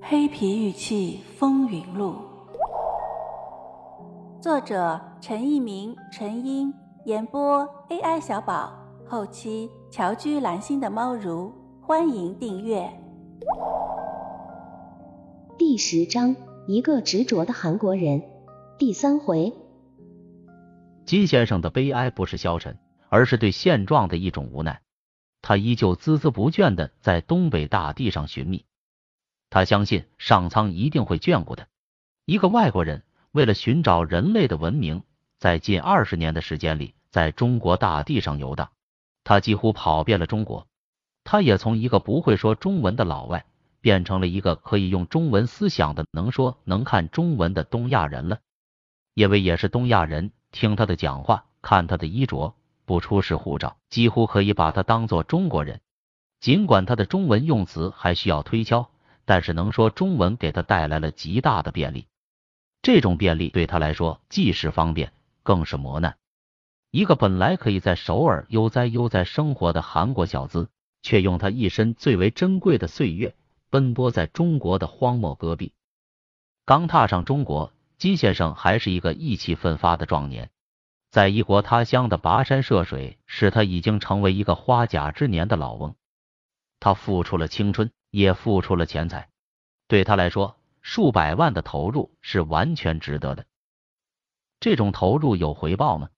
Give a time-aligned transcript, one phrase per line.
[0.00, 2.14] 黑皮玉器风云录，
[4.40, 6.72] 作者陈一鸣、陈英，
[7.04, 8.72] 演播 AI 小宝，
[9.04, 12.88] 后期乔居蓝心的猫如，欢迎订阅。
[15.58, 16.34] 第十章，
[16.68, 18.22] 一个执着的韩国人，
[18.78, 19.52] 第三回。
[21.04, 22.78] 金先生的悲哀不是消沉，
[23.08, 24.80] 而是对现状的一种无奈。
[25.42, 28.64] 他依旧孜孜不倦的在东北大地上寻觅。
[29.50, 31.66] 他相信上苍一定会眷顾他。
[32.24, 33.02] 一个外国人
[33.32, 35.02] 为了寻找人类的文明，
[35.38, 38.70] 在近二十年的时间里，在中国大地上游荡。
[39.24, 40.66] 他几乎跑遍了中国。
[41.24, 43.44] 他也从一个不会说中文的老外，
[43.80, 48.38] 变成了一个可以用中文思想的能说能看中文的东亚人了。
[49.14, 52.54] 因为也是东亚人，听他的讲话，看他的衣着，
[52.86, 55.80] 不出示护照，几乎可以把他当做中国人。
[56.40, 58.90] 尽管他的中文用词还需要推敲。
[59.28, 62.06] 但是能说中文给他带来了极大的便利，
[62.80, 65.12] 这种便利对他来说既是方便，
[65.42, 66.16] 更是磨难。
[66.90, 70.70] 一个本来可以在首尔悠哉悠哉生活的韩国小资，
[71.02, 73.34] 却用他一生最为珍贵的岁月
[73.68, 75.74] 奔波在中国的荒漠戈壁。
[76.64, 80.48] 刚踏上中国，金先生还是一个意气奋发的壮年，
[81.10, 85.94] 在异国他乡的跋山涉水，使他已经成为一个花甲之年的老翁。
[86.80, 87.90] 他付出了青春。
[88.10, 89.28] 也付出了钱财，
[89.86, 93.46] 对他来说，数百万的投入是完全值得的。
[94.60, 96.08] 这种投入有回报吗？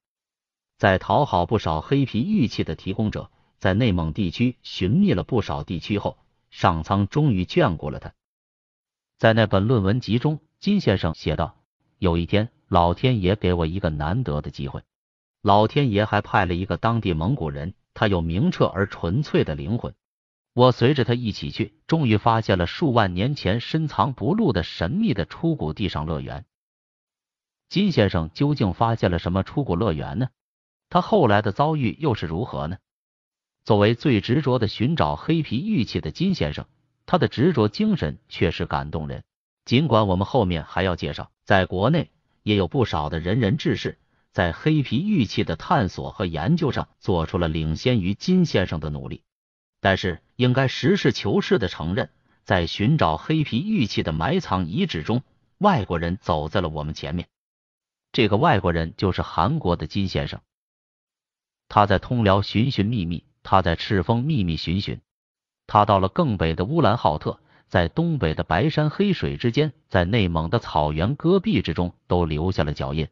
[0.79, 6.17] 在讨好不少黑皮玉器的提供者，在内蒙地区寻觅了不少地区后，
[6.51, 8.15] 上苍终于眷顾了他。
[9.19, 11.57] 在那本论文集中，金先生写道
[11.99, 14.83] ：“有一天，老天爷给我一个难得的机会，
[15.43, 19.95] 老天爷还派了一个当地蒙古人，他有明澈而纯粹的灵魂。”
[20.53, 26.45] 我随着他一起去，终于发现了数万年前深藏不露的神秘的出谷地上乐园。
[27.69, 30.29] 金先生究竟发现了什么出谷乐园呢？
[30.89, 32.79] 他后来的遭遇又是如何呢？
[33.65, 36.67] 作为最执着的寻找黑皮玉器的金先生，
[37.07, 39.23] 他的执着精神确实感动人。
[39.65, 42.11] 尽管我们后面还要介绍，在国内
[42.43, 43.99] 也有不少的仁人志士，
[44.33, 49.23] 在黑皮玉器的探索和研究上做出了领先于金先生的努力。
[49.81, 52.11] 但是，应该实事求是的承认，
[52.45, 55.23] 在寻找黑皮玉器的埋藏遗址中，
[55.59, 57.29] 外国人走在了我们前面。
[58.13, 60.41] 这个外国人就是韩国的金先生。
[61.69, 65.01] 他在通辽寻寻觅觅，他在赤峰秘密寻寻，
[65.67, 73.09] 他到了更北的乌兰浩特，在东北的白山黑水之间，在内蒙的草原戈壁之中，都留下了脚印。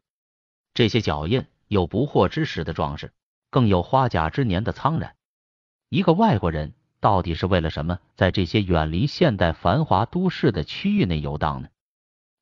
[0.75, 3.12] 这些脚印有不惑之时的壮士，
[3.49, 5.15] 更有花甲之年的苍然。
[5.91, 11.69] 一个外国人到底是为了什么，在这些远离现代繁华都市的区域内游荡呢？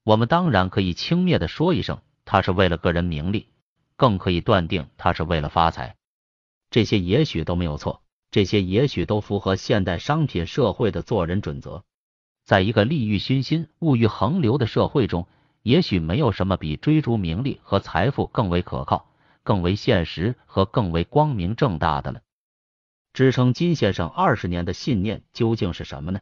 [0.02, 3.48] 我们当然可以轻蔑的说一声，他是为了个人名利，
[3.96, 5.94] 更可以断定他是为了发财。
[6.70, 8.02] 这些也许都没有错，
[8.32, 11.84] 这些也许都符合现代商品社会的做人准则。
[12.44, 15.28] 在一个利欲熏心、物欲横流的社会中，
[15.62, 19.08] 也许没有什么比追逐名利和财富更为可靠、
[19.44, 22.22] 更为现实和更为光明正大的了。
[23.16, 26.20] 支撑金先生二十年的信念究竟是什么呢？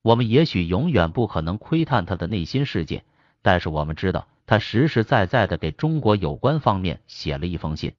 [0.00, 3.04] 我们也许永远不可能窥探他的内心世界，
[3.42, 7.92] 但是我们知道他实实在在的给中国有关方面写了一封信。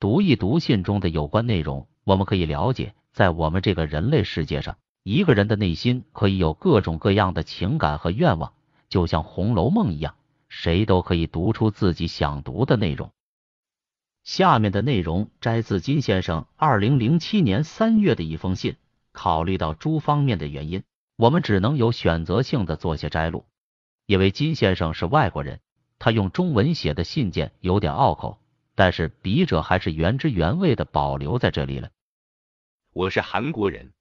[0.00, 8.54] 读一读信中的有关内容，我们可以了解，在我们这个人类世界上，一个人的内心可以有各种各样的情感和愿望，
[8.88, 10.14] 就像《红楼梦》一样，
[10.48, 13.10] 谁都可以读出自己想读的内容。
[14.24, 18.76] 下面的内容摘自金先生二零零七年三月的一封信。
[19.12, 20.84] 考虑到诸方面的原因，
[21.16, 23.44] 我们只能有选择性的做些摘录。
[24.06, 25.60] 因为金先生是外国人，
[25.98, 28.40] 他用中文写的信件有点拗口，
[28.74, 31.90] 但是笔者还是原汁原味的保留在这里了。
[32.94, 33.92] 我是韩国人，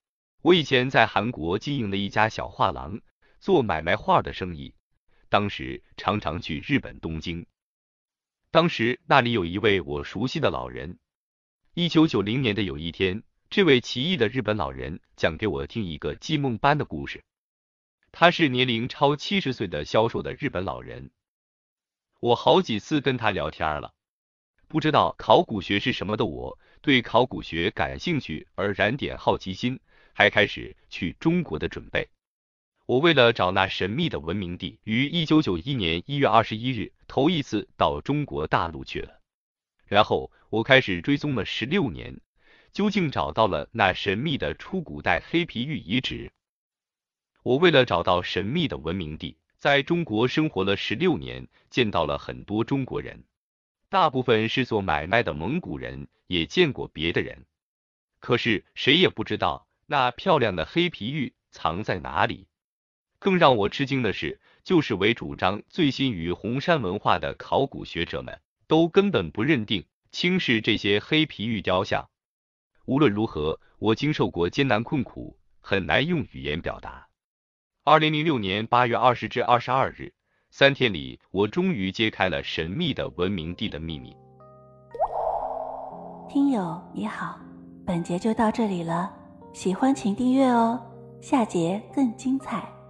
[0.42, 3.02] 我以前在韩国经营了一家小画廊，
[3.42, 4.74] 做买卖画的生意，
[5.28, 7.46] 当时常常去日本东京。
[8.52, 11.00] 当时那里有一位我熟悉的老人。
[11.74, 17.24] 一九九零年的有一天，这位奇异的日本老人讲给我听一个记梦般的故事。
[18.12, 21.12] 他是年龄超七十岁的消瘦的日本老人。
[22.20, 23.94] 我好几次跟他聊天了。
[24.68, 29.80] 不知道考古学是什么的我，对考古学感兴趣而燃点好奇心，
[30.12, 32.10] 还开始去中国的准备。
[32.86, 39.20] 我为了找那神秘的文明地，于一九九一年一月二十一日头一次到中国大陆去了。
[39.86, 42.22] 然后我开始追踪了十六年，
[42.72, 46.32] 究竟找到了那神秘的出古代黑皮玉遗址。
[47.44, 53.26] 我为了找到神秘的文明地，在中国生活了十六年，见到了很多中国人，
[53.90, 57.46] 大部分是做买卖的蒙古人，也见过别的人。
[58.22, 62.48] 可是谁也不知道那漂亮的黑皮玉藏在哪里。
[63.20, 72.08] 更让我吃惊的是，就是为主张最新于红山文化的考古学者们，都根本不认定、轻视这些黑皮玉雕像。
[72.86, 77.08] 无论如何，我经受过艰难困苦，很难用语言表达。
[77.84, 80.14] 二零零六年八月二十至二十二日，
[80.50, 84.16] 三天里，我终于揭开了神秘的文明地的秘密。
[86.30, 87.40] 听友你好，
[87.86, 89.12] 本节就到这里了，
[89.54, 90.80] 喜欢请订阅哦，
[91.22, 92.81] 下节更精彩。